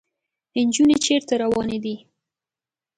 انجونې 0.59 0.97
چېرته 1.05 1.33
روانې 1.43 1.77
دي؟ 1.83 1.95